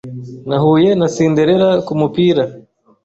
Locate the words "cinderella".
1.15-1.69